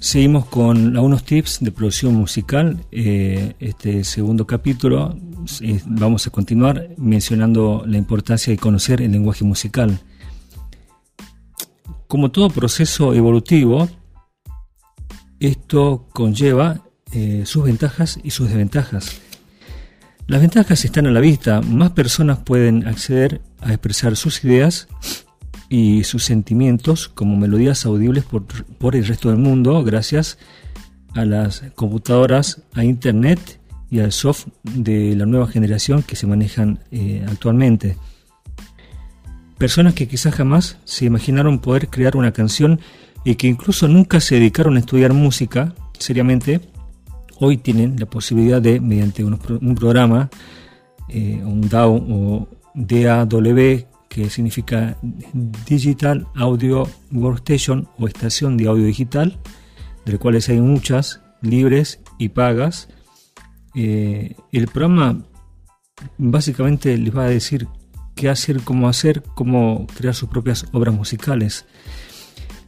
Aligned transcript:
Seguimos 0.00 0.46
con 0.46 0.96
algunos 0.96 1.24
tips 1.24 1.58
de 1.60 1.72
producción 1.72 2.14
musical. 2.14 2.84
Eh, 2.92 3.54
este 3.58 4.04
segundo 4.04 4.46
capítulo 4.46 5.18
eh, 5.60 5.80
vamos 5.86 6.24
a 6.26 6.30
continuar 6.30 6.90
mencionando 6.96 7.82
la 7.84 7.98
importancia 7.98 8.52
de 8.52 8.58
conocer 8.58 9.02
el 9.02 9.10
lenguaje 9.10 9.44
musical. 9.44 9.98
Como 12.06 12.30
todo 12.30 12.48
proceso 12.48 13.12
evolutivo, 13.12 13.88
esto 15.40 16.06
conlleva 16.12 16.84
eh, 17.12 17.42
sus 17.44 17.64
ventajas 17.64 18.20
y 18.22 18.30
sus 18.30 18.48
desventajas. 18.48 19.20
Las 20.28 20.40
ventajas 20.40 20.84
están 20.84 21.06
a 21.06 21.10
la 21.10 21.20
vista, 21.20 21.60
más 21.60 21.90
personas 21.90 22.38
pueden 22.38 22.86
acceder 22.86 23.40
a 23.60 23.70
expresar 23.72 24.14
sus 24.14 24.44
ideas 24.44 24.86
y 25.68 26.04
sus 26.04 26.24
sentimientos 26.24 27.08
como 27.08 27.36
melodías 27.36 27.84
audibles 27.84 28.24
por, 28.24 28.96
el 28.96 29.06
resto 29.06 29.28
del 29.30 29.38
mundo 29.38 29.82
gracias 29.84 30.38
a 31.14 31.24
las 31.24 31.62
computadoras, 31.74 32.62
a 32.74 32.84
Internet 32.84 33.60
y 33.90 34.00
al 34.00 34.12
software 34.12 34.54
de 34.62 35.16
la 35.16 35.26
nueva 35.26 35.46
generación 35.46 36.02
que 36.02 36.16
se 36.16 36.26
manejan 36.26 36.80
eh, 36.90 37.24
actualmente. 37.28 37.96
Personas 39.58 39.94
que 39.94 40.06
quizás 40.06 40.34
jamás 40.34 40.78
se 40.84 41.04
imaginaron 41.04 41.58
poder 41.58 41.88
crear 41.88 42.16
una 42.16 42.32
canción 42.32 42.80
y 43.24 43.34
que 43.34 43.48
incluso 43.48 43.88
nunca 43.88 44.20
se 44.20 44.36
dedicaron 44.36 44.76
a 44.76 44.80
estudiar 44.80 45.12
música 45.12 45.74
seriamente, 45.98 46.60
hoy 47.40 47.56
tienen 47.56 47.98
la 47.98 48.06
posibilidad 48.06 48.62
de, 48.62 48.80
mediante 48.80 49.24
un, 49.24 49.38
programa, 49.74 50.30
eh, 51.08 51.40
un 51.44 51.68
DAW 51.68 51.94
o 51.94 52.48
DAW, 52.74 53.84
que 54.08 54.30
significa 54.30 54.96
Digital 55.66 56.26
Audio 56.34 56.88
Workstation 57.12 57.88
o 57.98 58.06
estación 58.06 58.56
de 58.56 58.68
audio 58.68 58.84
digital, 58.84 59.38
de 60.04 60.12
las 60.12 60.20
cuales 60.20 60.48
hay 60.48 60.60
muchas 60.60 61.20
libres 61.42 62.00
y 62.18 62.30
pagas. 62.30 62.88
Eh, 63.74 64.34
el 64.52 64.66
programa 64.68 65.24
básicamente 66.16 66.96
les 66.96 67.16
va 67.16 67.24
a 67.24 67.28
decir 67.28 67.68
qué 68.14 68.28
hacer, 68.28 68.62
cómo 68.62 68.88
hacer, 68.88 69.22
cómo 69.34 69.86
crear 69.96 70.14
sus 70.14 70.28
propias 70.28 70.66
obras 70.72 70.94
musicales. 70.94 71.66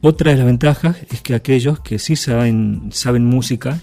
Otra 0.00 0.30
de 0.30 0.36
las 0.36 0.46
ventajas 0.46 0.98
es 1.10 1.22
que 1.22 1.34
aquellos 1.34 1.80
que 1.80 1.98
sí 1.98 2.14
saben, 2.14 2.90
saben 2.92 3.24
música 3.24 3.80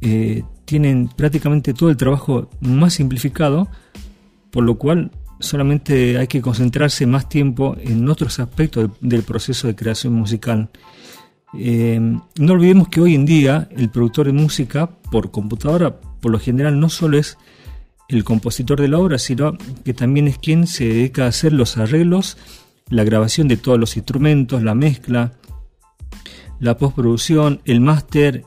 eh, 0.00 0.42
tienen 0.64 1.08
prácticamente 1.08 1.72
todo 1.74 1.90
el 1.90 1.96
trabajo 1.96 2.50
más 2.60 2.94
simplificado, 2.94 3.68
por 4.50 4.64
lo 4.64 4.76
cual 4.76 5.10
solamente 5.40 6.18
hay 6.18 6.26
que 6.26 6.40
concentrarse 6.40 7.06
más 7.06 7.28
tiempo 7.28 7.76
en 7.80 8.08
otros 8.08 8.38
aspectos 8.38 8.90
del, 9.00 9.22
proceso 9.22 9.66
de 9.66 9.74
creación 9.74 10.12
musical. 10.12 10.68
Eh, 11.58 11.98
no 12.38 12.52
olvidemos 12.52 12.88
que 12.88 13.00
hoy 13.00 13.14
en 13.14 13.26
día 13.26 13.68
el 13.76 13.90
productor 13.90 14.26
de 14.26 14.32
música 14.32 14.88
por 15.10 15.30
computadora, 15.30 15.98
por 16.20 16.30
lo 16.30 16.38
general, 16.38 16.78
no 16.78 16.88
solo 16.88 17.18
es 17.18 17.38
el 18.08 18.22
compositor 18.24 18.80
de 18.80 18.88
la 18.88 18.98
obra, 18.98 19.18
sino 19.18 19.56
que 19.84 19.94
también 19.94 20.28
es 20.28 20.38
quien 20.38 20.66
se 20.66 20.84
dedica 20.84 21.24
a 21.24 21.28
hacer 21.28 21.52
los 21.52 21.76
arreglos, 21.76 22.36
la 22.88 23.04
grabación 23.04 23.48
de 23.48 23.56
todos 23.56 23.78
los 23.78 23.96
instrumentos, 23.96 24.62
la 24.62 24.74
mezcla, 24.74 25.32
la 26.58 26.76
postproducción, 26.76 27.60
el 27.64 27.80
máster, 27.80 28.44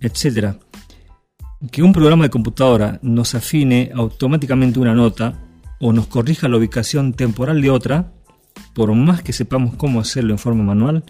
etc. 0.00 0.56
Que 1.70 1.82
un 1.82 1.92
programa 1.92 2.24
de 2.24 2.30
computadora 2.30 2.98
nos 3.02 3.34
afine 3.34 3.90
automáticamente 3.94 4.80
una 4.80 4.94
nota 4.94 5.38
o 5.80 5.92
nos 5.92 6.06
corrija 6.06 6.48
la 6.48 6.58
ubicación 6.58 7.14
temporal 7.14 7.62
de 7.62 7.70
otra, 7.70 8.12
por 8.74 8.94
más 8.94 9.22
que 9.22 9.32
sepamos 9.32 9.74
cómo 9.74 10.00
hacerlo 10.00 10.32
en 10.32 10.38
forma 10.38 10.62
manual, 10.62 11.04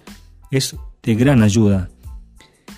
es 0.51 0.77
de 1.03 1.15
gran 1.15 1.43
ayuda. 1.43 1.91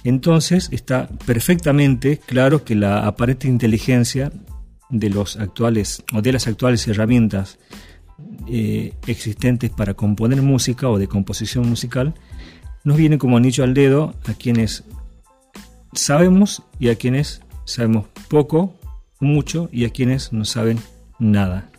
Entonces 0.03 0.69
está 0.73 1.09
perfectamente 1.27 2.19
claro 2.19 2.65
que 2.65 2.75
la 2.75 3.07
aparente 3.07 3.47
inteligencia 3.47 4.33
de 4.89 5.11
los 5.11 5.37
actuales 5.37 6.03
o 6.13 6.23
de 6.23 6.33
las 6.33 6.49
actuales 6.49 6.89
herramientas 6.89 7.59
eh, 8.49 8.95
existentes 9.07 9.71
para 9.71 9.95
componer 9.95 10.43
música 10.43 10.89
o 10.89 10.99
de 10.99 11.07
composición 11.07 11.69
musical 11.69 12.15
nos 12.85 12.97
viene 12.97 13.19
como 13.19 13.37
anillo 13.37 13.65
al 13.65 13.75
dedo 13.75 14.15
a 14.27 14.35
quienes 14.35 14.85
sabemos 15.93 16.63
y 16.79 16.89
a 16.89 16.97
quienes 16.97 17.43
sabemos 17.65 18.07
poco, 18.29 18.75
mucho 19.21 19.69
y 19.73 19.85
a 19.85 19.91
quienes 19.91 20.33
no 20.33 20.45
saben 20.45 20.79
nada. 21.19 21.72